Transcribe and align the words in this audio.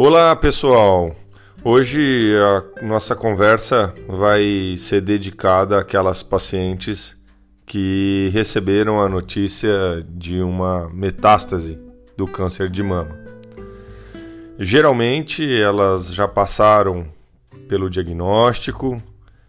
Olá 0.00 0.36
pessoal! 0.36 1.10
Hoje 1.64 2.32
a 2.80 2.84
nossa 2.86 3.16
conversa 3.16 3.92
vai 4.06 4.76
ser 4.78 5.00
dedicada 5.00 5.80
àquelas 5.80 6.22
pacientes 6.22 7.20
que 7.66 8.30
receberam 8.32 9.00
a 9.00 9.08
notícia 9.08 10.00
de 10.08 10.40
uma 10.40 10.88
metástase 10.90 11.80
do 12.16 12.28
câncer 12.28 12.70
de 12.70 12.80
mama. 12.80 13.18
Geralmente 14.56 15.44
elas 15.60 16.14
já 16.14 16.28
passaram 16.28 17.04
pelo 17.68 17.90
diagnóstico, 17.90 19.02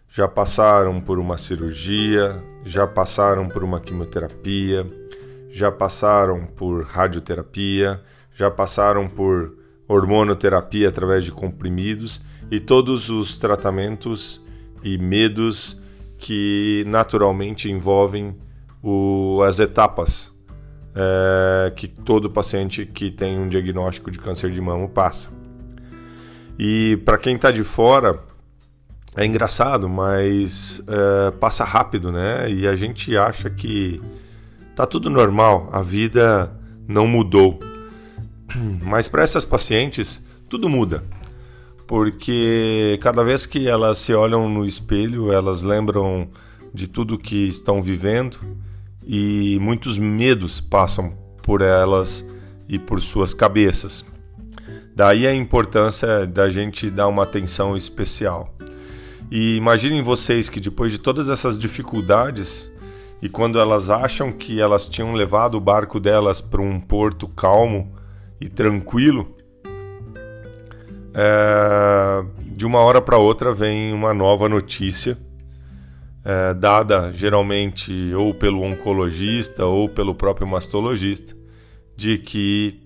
já 0.10 0.28
passaram 0.28 1.00
por 1.00 1.20
uma 1.20 1.38
cirurgia, 1.38 2.44
já 2.66 2.88
passaram 2.88 3.48
por 3.48 3.64
uma 3.64 3.80
quimioterapia, 3.80 4.84
já 5.52 5.72
passaram 5.72 6.48
por 6.48 6.88
radioterapia, 6.88 8.02
já 8.34 8.50
passaram 8.50 9.08
por 9.08 9.59
hormonoterapia 9.90 10.88
através 10.88 11.26
de 11.26 11.32
comprimidos 11.32 12.24
e 12.50 12.60
todos 12.60 13.10
os 13.10 13.38
tratamentos 13.38 14.42
e 14.84 14.98
medos 14.98 15.82
que 16.20 16.84
naturalmente 16.88 17.70
envolvem 17.70 18.36
o, 18.82 19.42
as 19.44 19.60
etapas 19.60 20.32
é, 20.96 21.72
que 21.72 21.88
todo 21.88 22.30
paciente 22.30 22.86
que 22.86 23.12
tem 23.12 23.38
um 23.40 23.50
diagnóstico 23.50 24.12
de 24.12 24.20
câncer 24.20 24.52
de 24.52 24.62
mama 24.62 24.88
passa. 24.88 25.30
E 26.58 26.98
para 27.06 27.18
quem 27.18 27.36
está 27.36 27.52
de 27.52 27.64
fora, 27.64 28.20
é 29.16 29.26
engraçado, 29.26 29.88
mas 29.88 30.84
é, 30.88 31.32
passa 31.32 31.64
rápido, 31.64 32.12
né? 32.12 32.50
E 32.52 32.68
a 32.68 32.76
gente 32.76 33.16
acha 33.18 33.50
que 33.50 34.02
tá 34.76 34.86
tudo 34.86 35.10
normal, 35.10 35.70
a 35.72 35.82
vida 35.82 36.54
não 36.88 37.08
mudou. 37.08 37.69
Mas 38.82 39.08
para 39.08 39.24
essas 39.24 39.46
pacientes, 39.46 40.26
tudo 40.50 40.70
muda. 40.70 41.04
Porque 41.88 43.00
cada 43.02 43.24
vez 43.24 43.46
que 43.46 43.68
elas 43.68 43.98
se 43.98 44.14
olham 44.14 44.48
no 44.48 44.66
espelho, 44.66 45.32
elas 45.32 45.64
lembram 45.64 46.30
de 46.74 46.88
tudo 46.88 47.18
que 47.18 47.48
estão 47.48 47.82
vivendo 47.82 48.38
e 49.06 49.58
muitos 49.60 49.98
medos 49.98 50.62
passam 50.62 51.18
por 51.42 51.62
elas 51.62 52.24
e 52.68 52.78
por 52.78 53.02
suas 53.02 53.34
cabeças. 53.34 54.06
Daí 54.96 55.26
a 55.26 55.34
importância 55.34 56.28
da 56.28 56.50
gente 56.50 56.90
dar 56.90 57.08
uma 57.08 57.24
atenção 57.24 57.76
especial. 57.76 58.54
E 59.32 59.56
imaginem 59.56 60.04
vocês 60.04 60.50
que 60.50 60.60
depois 60.60 60.92
de 60.92 61.00
todas 61.00 61.30
essas 61.30 61.58
dificuldades 61.58 62.72
e 63.22 63.28
quando 63.28 63.60
elas 63.60 63.90
acham 63.90 64.32
que 64.32 64.62
elas 64.62 64.88
tinham 64.88 65.14
levado 65.14 65.56
o 65.56 65.62
barco 65.62 66.00
delas 66.00 66.42
para 66.42 66.62
um 66.62 66.80
porto 66.80 67.28
calmo 67.28 67.92
e 68.40 68.48
tranquilo, 68.48 69.36
é, 71.14 72.26
de 72.46 72.66
uma 72.66 72.80
hora 72.80 73.02
para 73.02 73.18
outra 73.18 73.54
vem 73.54 73.94
uma 73.94 74.14
nova 74.14 74.48
notícia, 74.48 75.18
é, 76.24 76.54
dada 76.54 77.12
geralmente 77.12 78.14
ou 78.14 78.34
pelo 78.34 78.62
oncologista 78.62 79.66
ou 79.66 79.90
pelo 79.90 80.14
próprio 80.14 80.48
mastologista, 80.48 81.36
de 81.96 82.18
que 82.18 82.82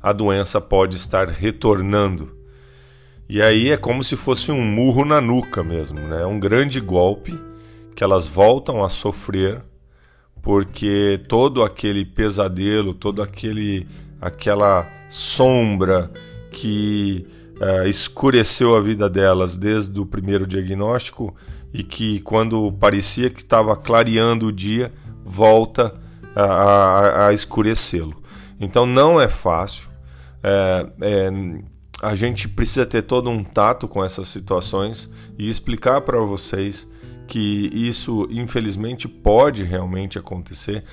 a 0.00 0.12
doença 0.12 0.60
pode 0.60 0.96
estar 0.96 1.28
retornando 1.28 2.44
e 3.28 3.40
aí 3.40 3.70
é 3.70 3.76
como 3.76 4.02
se 4.02 4.16
fosse 4.16 4.52
um 4.52 4.62
murro 4.62 5.04
na 5.04 5.20
nuca 5.20 5.62
mesmo, 5.62 5.98
né? 5.98 6.26
Um 6.26 6.38
grande 6.38 6.78
golpe 6.78 7.38
que 7.96 8.04
elas 8.04 8.28
voltam 8.28 8.84
a 8.84 8.88
sofrer 8.88 9.62
porque 10.42 11.22
todo 11.26 11.62
aquele 11.62 12.04
pesadelo, 12.04 12.92
todo 12.92 13.22
aquele 13.22 13.86
aquela 14.24 14.90
sombra 15.06 16.10
que 16.50 17.26
uh, 17.60 17.86
escureceu 17.86 18.74
a 18.74 18.80
vida 18.80 19.08
delas 19.08 19.58
desde 19.58 20.00
o 20.00 20.06
primeiro 20.06 20.46
diagnóstico 20.46 21.36
e 21.74 21.82
que 21.82 22.20
quando 22.20 22.72
parecia 22.72 23.28
que 23.28 23.40
estava 23.40 23.76
clareando 23.76 24.46
o 24.46 24.52
dia 24.52 24.90
volta 25.22 25.92
a, 26.34 26.42
a, 26.42 27.26
a 27.28 27.32
escurecê-lo. 27.34 28.22
Então 28.58 28.86
não 28.86 29.20
é 29.20 29.28
fácil. 29.28 29.88
É, 30.42 30.86
é, 31.02 31.30
a 32.02 32.14
gente 32.14 32.48
precisa 32.48 32.86
ter 32.86 33.02
todo 33.02 33.28
um 33.28 33.44
tato 33.44 33.86
com 33.86 34.02
essas 34.02 34.28
situações 34.28 35.10
e 35.38 35.50
explicar 35.50 36.00
para 36.00 36.18
vocês 36.20 36.90
que 37.26 37.70
isso 37.72 38.26
infelizmente 38.30 39.08
pode 39.08 39.62
realmente 39.62 40.18
acontecer, 40.18 40.84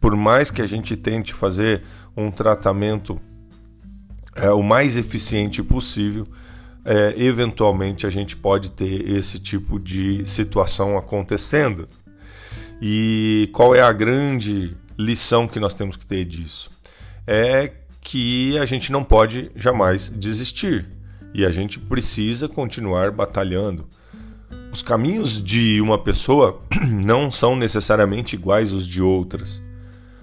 por 0.00 0.14
mais 0.16 0.50
que 0.50 0.62
a 0.62 0.66
gente 0.66 0.96
tente 0.96 1.34
fazer 1.34 1.82
um 2.16 2.30
tratamento 2.30 3.20
é, 4.36 4.50
o 4.50 4.62
mais 4.62 4.96
eficiente 4.96 5.62
possível, 5.62 6.26
é, 6.84 7.14
eventualmente 7.16 8.06
a 8.06 8.10
gente 8.10 8.36
pode 8.36 8.72
ter 8.72 9.08
esse 9.08 9.38
tipo 9.38 9.78
de 9.78 10.26
situação 10.26 10.96
acontecendo. 10.96 11.88
E 12.80 13.50
qual 13.52 13.74
é 13.74 13.82
a 13.82 13.92
grande 13.92 14.76
lição 14.98 15.46
que 15.46 15.60
nós 15.60 15.74
temos 15.74 15.96
que 15.96 16.06
ter 16.06 16.24
disso? 16.24 16.70
É 17.26 17.72
que 18.00 18.56
a 18.58 18.64
gente 18.64 18.90
não 18.90 19.04
pode 19.04 19.50
jamais 19.54 20.08
desistir 20.08 20.88
e 21.34 21.44
a 21.44 21.50
gente 21.50 21.78
precisa 21.78 22.48
continuar 22.48 23.10
batalhando. 23.10 23.86
Os 24.72 24.82
caminhos 24.82 25.42
de 25.42 25.80
uma 25.80 25.98
pessoa 25.98 26.60
não 26.88 27.30
são 27.30 27.56
necessariamente 27.56 28.36
iguais 28.36 28.72
aos 28.72 28.86
de 28.86 29.02
outras. 29.02 29.62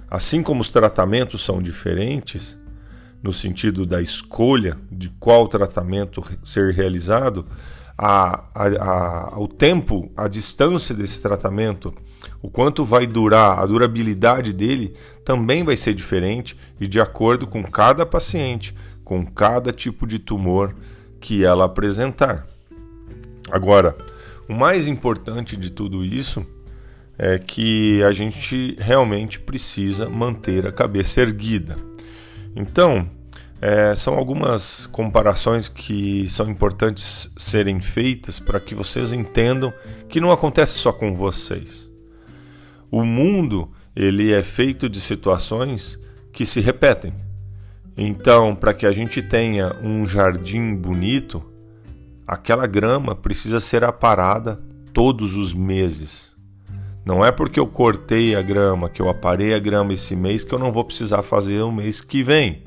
Assim 0.09 0.41
como 0.41 0.61
os 0.61 0.69
tratamentos 0.69 1.43
são 1.43 1.61
diferentes, 1.61 2.57
no 3.21 3.33
sentido 3.33 3.85
da 3.85 4.01
escolha 4.01 4.77
de 4.91 5.09
qual 5.19 5.47
tratamento 5.47 6.23
ser 6.43 6.73
realizado, 6.73 7.45
a, 7.97 8.43
a, 8.53 9.33
a, 9.33 9.39
o 9.39 9.47
tempo, 9.47 10.11
a 10.15 10.27
distância 10.27 10.95
desse 10.95 11.21
tratamento 11.21 11.93
o 12.41 12.49
quanto 12.49 12.85
vai 12.85 13.07
durar, 13.07 13.59
a 13.59 13.65
durabilidade 13.65 14.53
dele 14.53 14.93
também 15.25 15.63
vai 15.63 15.75
ser 15.75 15.93
diferente 15.93 16.57
e 16.79 16.87
de 16.87 16.99
acordo 16.99 17.47
com 17.47 17.63
cada 17.63 18.05
paciente, 18.05 18.75
com 19.03 19.25
cada 19.25 19.71
tipo 19.71 20.05
de 20.05 20.19
tumor 20.19 20.75
que 21.19 21.43
ela 21.43 21.65
apresentar. 21.65 22.45
Agora, 23.51 23.95
o 24.47 24.53
mais 24.53 24.87
importante 24.87 25.55
de 25.57 25.69
tudo 25.69 26.03
isso 26.05 26.45
é 27.17 27.39
que 27.39 28.01
a 28.03 28.11
gente 28.11 28.75
realmente 28.79 29.39
precisa 29.39 30.07
manter 30.07 30.67
a 30.67 30.71
cabeça 30.71 31.21
erguida. 31.21 31.75
Então, 32.55 33.09
é, 33.59 33.95
são 33.95 34.15
algumas 34.15 34.85
comparações 34.87 35.67
que 35.67 36.29
são 36.29 36.49
importantes 36.49 37.33
serem 37.37 37.81
feitas 37.81 38.39
para 38.39 38.59
que 38.59 38.75
vocês 38.75 39.11
entendam 39.11 39.73
que 40.07 40.21
não 40.21 40.31
acontece 40.31 40.77
só 40.77 40.91
com 40.91 41.15
vocês. 41.15 41.89
O 42.91 43.03
mundo 43.03 43.71
ele 43.95 44.31
é 44.31 44.43
feito 44.43 44.87
de 44.87 45.01
situações 45.01 45.99
que 46.31 46.45
se 46.45 46.61
repetem. 46.61 47.11
Então, 47.97 48.55
para 48.55 48.75
que 48.75 48.85
a 48.85 48.91
gente 48.91 49.23
tenha 49.23 49.75
um 49.81 50.05
jardim 50.05 50.75
bonito, 50.75 51.43
aquela 52.27 52.67
grama 52.67 53.15
precisa 53.15 53.59
ser 53.59 53.85
aparada 53.85 54.61
todos 54.93 55.35
os 55.35 55.53
meses. 55.53 56.35
Não 57.05 57.23
é 57.23 57.31
porque 57.31 57.57
eu 57.57 57.65
cortei 57.65 58.35
a 58.35 58.41
grama, 58.41 58.89
que 58.89 59.01
eu 59.01 59.09
aparei 59.09 59.53
a 59.53 59.59
grama 59.59 59.93
esse 59.93 60.13
mês, 60.13 60.43
que 60.43 60.53
eu 60.53 60.59
não 60.59 60.73
vou 60.73 60.83
precisar 60.83 61.23
fazer 61.23 61.61
o 61.61 61.71
mês 61.71 62.01
que 62.01 62.21
vem. 62.21 62.63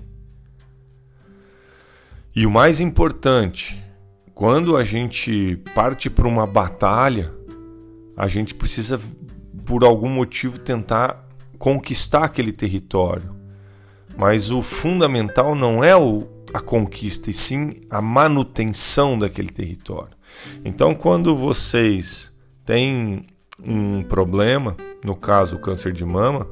E 2.34 2.47
o 2.47 2.50
mais 2.50 2.81
importante, 2.81 3.84
quando 4.32 4.78
a 4.78 4.84
gente 4.84 5.56
parte 5.75 6.09
para 6.09 6.26
uma 6.26 6.47
batalha, 6.47 7.31
a 8.16 8.28
gente 8.28 8.54
precisa 8.54 8.99
por 9.66 9.84
algum 9.84 10.08
motivo 10.08 10.58
tentar 10.58 11.29
conquistar 11.58 12.25
aquele 12.25 12.52
território. 12.52 13.37
Mas 14.17 14.50
o 14.50 14.62
fundamental 14.62 15.55
não 15.55 15.85
é 15.85 15.94
o, 15.94 16.26
a 16.52 16.61
conquista, 16.61 17.31
e 17.31 17.32
sim 17.32 17.81
a 17.88 18.00
manutenção 18.00 19.19
daquele 19.19 19.50
território. 19.50 20.17
Então, 20.64 20.94
quando 20.94 21.35
vocês 21.35 22.32
têm 22.64 23.26
um 23.62 24.02
problema, 24.02 24.76
no 25.05 25.14
caso 25.14 25.56
o 25.56 25.58
câncer 25.61 25.93
de 25.93 26.05
mama, 26.05 26.47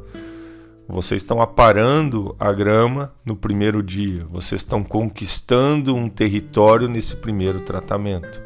vocês 0.88 1.22
estão 1.22 1.40
aparando 1.40 2.34
a 2.38 2.52
grama 2.52 3.12
no 3.24 3.36
primeiro 3.36 3.82
dia, 3.82 4.24
vocês 4.30 4.62
estão 4.62 4.82
conquistando 4.82 5.94
um 5.94 6.08
território 6.08 6.88
nesse 6.88 7.16
primeiro 7.16 7.60
tratamento. 7.60 8.42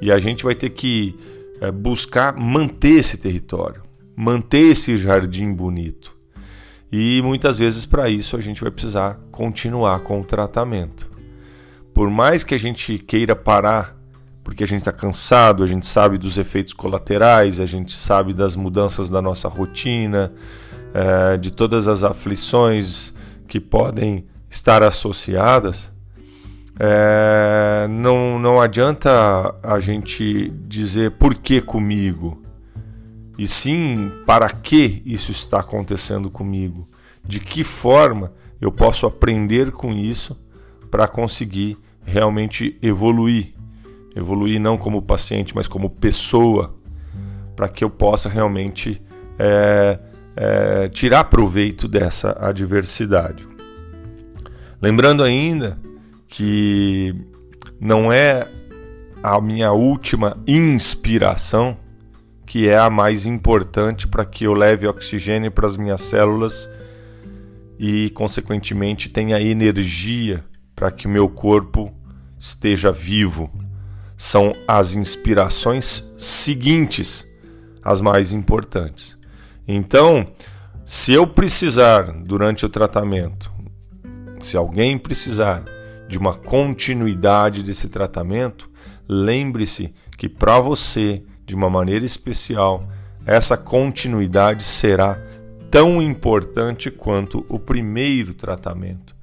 E 0.00 0.12
a 0.12 0.18
gente 0.18 0.44
vai 0.44 0.54
ter 0.54 0.70
que 0.70 1.16
é, 1.60 1.70
buscar 1.70 2.36
manter 2.36 2.98
esse 2.98 3.18
território 3.18 3.84
manter 4.16 4.70
esse 4.70 4.96
jardim 4.96 5.52
bonito. 5.52 6.13
E 6.96 7.20
muitas 7.22 7.58
vezes 7.58 7.84
para 7.84 8.08
isso 8.08 8.36
a 8.36 8.40
gente 8.40 8.60
vai 8.60 8.70
precisar 8.70 9.18
continuar 9.32 9.98
com 10.04 10.20
o 10.20 10.24
tratamento. 10.24 11.10
Por 11.92 12.08
mais 12.08 12.44
que 12.44 12.54
a 12.54 12.58
gente 12.58 12.98
queira 13.00 13.34
parar, 13.34 13.96
porque 14.44 14.62
a 14.62 14.66
gente 14.66 14.78
está 14.78 14.92
cansado, 14.92 15.64
a 15.64 15.66
gente 15.66 15.86
sabe 15.86 16.16
dos 16.18 16.38
efeitos 16.38 16.72
colaterais, 16.72 17.58
a 17.58 17.66
gente 17.66 17.90
sabe 17.90 18.32
das 18.32 18.54
mudanças 18.54 19.10
da 19.10 19.20
nossa 19.20 19.48
rotina, 19.48 20.32
é, 20.94 21.36
de 21.36 21.50
todas 21.50 21.88
as 21.88 22.04
aflições 22.04 23.12
que 23.48 23.58
podem 23.58 24.26
estar 24.48 24.80
associadas, 24.84 25.92
É, 26.78 27.88
não, 27.88 28.38
não 28.38 28.60
adianta 28.60 29.10
a 29.62 29.80
gente 29.80 30.50
dizer 30.68 31.10
por 31.12 31.34
que 31.34 31.60
comigo, 31.60 32.43
e 33.36 33.46
sim 33.48 34.10
para 34.26 34.48
que 34.50 35.02
isso 35.04 35.30
está 35.30 35.60
acontecendo 35.60 36.30
comigo, 36.30 36.88
de 37.24 37.40
que 37.40 37.64
forma 37.64 38.32
eu 38.60 38.70
posso 38.70 39.06
aprender 39.06 39.72
com 39.72 39.92
isso 39.92 40.36
para 40.90 41.08
conseguir 41.08 41.76
realmente 42.04 42.78
evoluir. 42.80 43.52
Evoluir 44.14 44.60
não 44.60 44.78
como 44.78 45.02
paciente, 45.02 45.54
mas 45.54 45.66
como 45.66 45.90
pessoa, 45.90 46.76
para 47.56 47.68
que 47.68 47.82
eu 47.82 47.90
possa 47.90 48.28
realmente 48.28 49.02
é, 49.38 49.98
é, 50.36 50.88
tirar 50.88 51.24
proveito 51.24 51.88
dessa 51.88 52.36
adversidade. 52.40 53.46
Lembrando 54.80 55.22
ainda 55.24 55.78
que 56.28 57.14
não 57.80 58.12
é 58.12 58.48
a 59.22 59.40
minha 59.40 59.72
última 59.72 60.36
inspiração 60.46 61.76
que 62.46 62.68
é 62.68 62.76
a 62.76 62.90
mais 62.90 63.26
importante 63.26 64.06
para 64.06 64.24
que 64.24 64.44
eu 64.44 64.52
leve 64.52 64.86
oxigênio 64.86 65.50
para 65.50 65.66
as 65.66 65.76
minhas 65.76 66.02
células 66.02 66.68
e, 67.78 68.10
consequentemente, 68.10 69.08
tenha 69.08 69.40
energia 69.40 70.44
para 70.74 70.90
que 70.90 71.06
o 71.06 71.10
meu 71.10 71.28
corpo 71.28 71.92
esteja 72.38 72.92
vivo. 72.92 73.50
São 74.16 74.54
as 74.68 74.94
inspirações 74.94 76.14
seguintes 76.18 77.26
as 77.84 78.00
mais 78.00 78.32
importantes. 78.32 79.18
Então, 79.68 80.24
se 80.84 81.12
eu 81.12 81.26
precisar 81.26 82.12
durante 82.12 82.64
o 82.64 82.68
tratamento, 82.68 83.52
se 84.40 84.56
alguém 84.56 84.98
precisar 84.98 85.64
de 86.08 86.18
uma 86.18 86.34
continuidade 86.34 87.62
desse 87.62 87.88
tratamento, 87.88 88.70
lembre-se 89.06 89.94
que 90.16 90.28
para 90.28 90.58
você, 90.60 91.22
de 91.44 91.54
uma 91.54 91.68
maneira 91.68 92.04
especial, 92.04 92.88
essa 93.26 93.56
continuidade 93.56 94.64
será 94.64 95.18
tão 95.70 96.00
importante 96.00 96.90
quanto 96.90 97.44
o 97.48 97.58
primeiro 97.58 98.34
tratamento. 98.34 99.14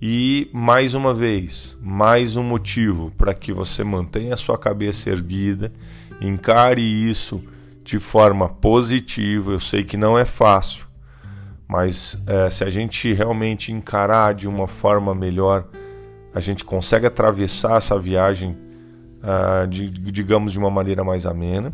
E 0.00 0.50
mais 0.52 0.94
uma 0.94 1.14
vez, 1.14 1.78
mais 1.80 2.36
um 2.36 2.42
motivo 2.42 3.12
para 3.16 3.32
que 3.32 3.52
você 3.52 3.84
mantenha 3.84 4.34
a 4.34 4.36
sua 4.36 4.58
cabeça 4.58 5.10
erguida, 5.10 5.72
encare 6.20 6.82
isso 6.82 7.44
de 7.84 7.98
forma 7.98 8.48
positiva. 8.48 9.52
Eu 9.52 9.60
sei 9.60 9.84
que 9.84 9.96
não 9.96 10.18
é 10.18 10.24
fácil, 10.24 10.86
mas 11.68 12.22
é, 12.26 12.50
se 12.50 12.64
a 12.64 12.70
gente 12.70 13.12
realmente 13.12 13.70
encarar 13.72 14.34
de 14.34 14.48
uma 14.48 14.66
forma 14.66 15.14
melhor, 15.14 15.68
a 16.34 16.40
gente 16.40 16.64
consegue 16.64 17.06
atravessar 17.06 17.76
essa 17.76 17.98
viagem, 17.98 18.56
uh, 19.22 19.66
de, 19.66 19.88
digamos, 19.88 20.52
de 20.52 20.58
uma 20.58 20.70
maneira 20.70 21.04
mais 21.04 21.26
amena. 21.26 21.72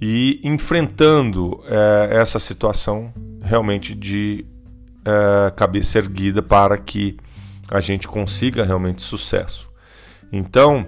E 0.00 0.40
enfrentando 0.42 1.54
uh, 1.54 2.10
essa 2.10 2.38
situação 2.38 3.12
realmente 3.42 3.94
de 3.94 4.44
uh, 5.00 5.54
cabeça 5.54 5.98
erguida 5.98 6.42
para 6.42 6.76
que 6.76 7.16
a 7.70 7.80
gente 7.80 8.06
consiga 8.06 8.64
realmente 8.64 9.02
sucesso. 9.02 9.70
Então, 10.32 10.86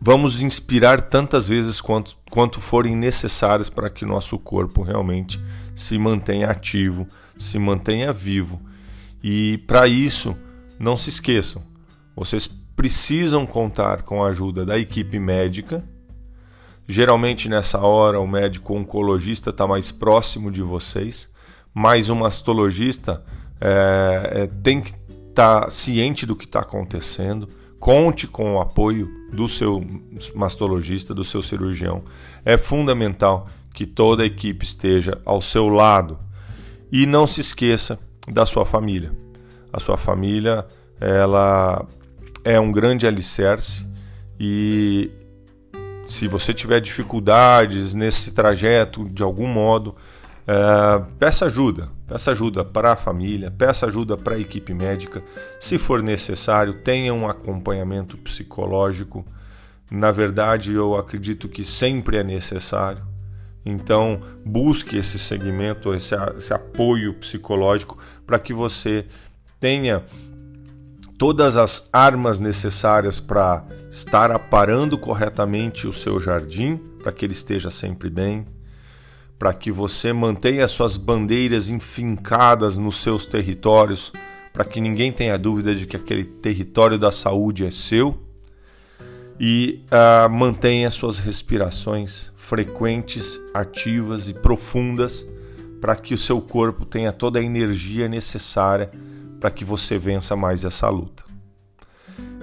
vamos 0.00 0.40
inspirar 0.40 1.00
tantas 1.00 1.46
vezes 1.48 1.80
quanto, 1.80 2.16
quanto 2.30 2.60
forem 2.60 2.96
necessárias 2.96 3.70
para 3.70 3.90
que 3.90 4.04
nosso 4.04 4.38
corpo 4.38 4.82
realmente 4.82 5.40
se 5.74 5.98
mantenha 5.98 6.50
ativo, 6.50 7.06
se 7.36 7.58
mantenha 7.58 8.12
vivo. 8.12 8.60
E 9.22 9.58
para 9.66 9.86
isso, 9.86 10.36
não 10.78 10.96
se 10.96 11.10
esqueçam, 11.10 11.62
vocês 12.14 12.67
precisam 12.78 13.44
contar 13.44 14.02
com 14.02 14.22
a 14.22 14.28
ajuda 14.28 14.64
da 14.64 14.78
equipe 14.78 15.18
médica. 15.18 15.84
Geralmente 16.86 17.48
nessa 17.48 17.80
hora 17.80 18.20
o 18.20 18.26
médico 18.26 18.72
oncologista 18.72 19.50
está 19.50 19.66
mais 19.66 19.90
próximo 19.90 20.48
de 20.48 20.62
vocês, 20.62 21.34
mas 21.74 22.08
o 22.08 22.14
mastologista 22.14 23.24
é, 23.60 24.30
é, 24.32 24.46
tem 24.62 24.80
que 24.80 24.92
estar 25.28 25.62
tá 25.62 25.70
ciente 25.70 26.24
do 26.24 26.36
que 26.36 26.44
está 26.44 26.60
acontecendo 26.60 27.48
Conte 27.78 28.26
com 28.26 28.54
o 28.54 28.60
apoio 28.60 29.08
do 29.32 29.46
seu 29.46 29.80
mastologista, 30.34 31.14
do 31.14 31.22
seu 31.22 31.40
cirurgião. 31.40 32.02
É 32.44 32.56
fundamental 32.56 33.48
que 33.72 33.86
toda 33.86 34.24
a 34.24 34.26
equipe 34.26 34.64
esteja 34.64 35.20
ao 35.24 35.40
seu 35.40 35.68
lado. 35.68 36.18
E 36.90 37.06
não 37.06 37.26
se 37.26 37.40
esqueça 37.40 37.98
da 38.26 38.44
sua 38.44 38.64
família. 38.64 39.12
A 39.72 39.78
sua 39.78 39.96
família, 39.96 40.66
ela 41.00 41.86
é 42.48 42.58
um 42.58 42.72
grande 42.72 43.06
alicerce 43.06 43.86
e 44.40 45.10
se 46.06 46.26
você 46.26 46.54
tiver 46.54 46.80
dificuldades 46.80 47.92
nesse 47.94 48.32
trajeto 48.32 49.04
de 49.04 49.22
algum 49.22 49.46
modo, 49.46 49.94
é, 50.46 51.04
peça 51.18 51.44
ajuda, 51.44 51.90
peça 52.06 52.30
ajuda 52.30 52.64
para 52.64 52.92
a 52.92 52.96
família, 52.96 53.50
peça 53.50 53.84
ajuda 53.84 54.16
para 54.16 54.36
a 54.36 54.38
equipe 54.38 54.72
médica. 54.72 55.22
Se 55.60 55.76
for 55.76 56.02
necessário, 56.02 56.72
tenha 56.72 57.12
um 57.12 57.28
acompanhamento 57.28 58.16
psicológico. 58.16 59.26
Na 59.90 60.10
verdade, 60.10 60.72
eu 60.72 60.96
acredito 60.96 61.50
que 61.50 61.62
sempre 61.66 62.16
é 62.16 62.24
necessário. 62.24 63.06
Então, 63.62 64.22
busque 64.42 64.96
esse 64.96 65.18
segmento, 65.18 65.94
esse, 65.94 66.14
esse 66.38 66.54
apoio 66.54 67.12
psicológico 67.12 67.98
para 68.26 68.38
que 68.38 68.54
você 68.54 69.04
tenha 69.60 70.02
todas 71.18 71.56
as 71.56 71.90
armas 71.92 72.40
necessárias 72.40 73.20
para 73.20 73.66
estar 73.90 74.30
aparando 74.30 74.96
corretamente 74.96 75.86
o 75.86 75.92
seu 75.92 76.20
jardim, 76.20 76.76
para 77.02 77.12
que 77.12 77.26
ele 77.26 77.32
esteja 77.32 77.68
sempre 77.68 78.08
bem 78.08 78.46
para 79.38 79.54
que 79.54 79.70
você 79.70 80.12
mantenha 80.12 80.66
suas 80.66 80.96
bandeiras 80.96 81.68
enfincadas 81.68 82.76
nos 82.76 82.96
seus 82.96 83.26
territórios, 83.26 84.12
para 84.52 84.64
que 84.64 84.80
ninguém 84.80 85.12
tenha 85.12 85.38
dúvida 85.38 85.74
de 85.74 85.86
que 85.86 85.96
aquele 85.96 86.24
território 86.24 86.98
da 86.98 87.12
saúde 87.12 87.64
é 87.64 87.70
seu 87.70 88.18
e 89.38 89.84
uh, 89.86 90.28
mantenha 90.28 90.90
suas 90.90 91.20
respirações 91.20 92.32
frequentes, 92.36 93.38
ativas 93.54 94.28
e 94.28 94.34
profundas 94.34 95.24
para 95.80 95.94
que 95.94 96.12
o 96.12 96.18
seu 96.18 96.40
corpo 96.40 96.84
tenha 96.84 97.12
toda 97.12 97.38
a 97.38 97.42
energia 97.42 98.08
necessária 98.08 98.90
para 99.40 99.50
que 99.50 99.64
você 99.64 99.98
vença 99.98 100.34
mais 100.36 100.64
essa 100.64 100.88
luta. 100.88 101.24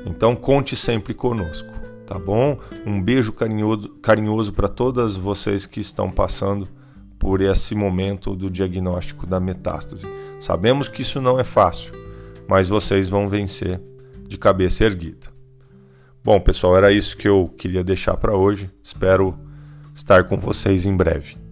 Então 0.06 0.36
conte 0.36 0.76
sempre 0.76 1.14
conosco, 1.14 1.72
tá 2.06 2.18
bom? 2.18 2.60
Um 2.86 3.02
beijo 3.02 3.34
carinhoso, 3.34 3.90
carinhoso 4.02 4.54
para 4.54 4.68
todas 4.68 5.16
vocês 5.16 5.66
que 5.66 5.80
estão 5.80 6.12
passando 6.12 6.68
por 7.18 7.42
esse 7.42 7.74
momento 7.74 8.36
do 8.36 8.50
diagnóstico 8.50 9.26
da 9.26 9.40
metástase. 9.40 10.08
Sabemos 10.40 10.88
que 10.88 11.02
isso 11.02 11.20
não 11.20 11.40
é 11.40 11.44
fácil, 11.44 11.94
mas 12.48 12.70
vocês 12.70 13.10
vão 13.10 13.28
vencer 13.28 13.82
de 14.28 14.38
cabeça 14.38 14.86
erguida. 14.86 15.28
Bom, 16.24 16.40
pessoal, 16.40 16.78
era 16.78 16.92
isso 16.92 17.18
que 17.18 17.28
eu 17.28 17.54
queria 17.58 17.84
deixar 17.84 18.18
para 18.18 18.36
hoje. 18.36 18.70
Espero 18.84 19.38
estar 19.94 20.24
com 20.26 20.38
vocês 20.38 20.86
em 20.86 20.96
breve. 20.96 21.45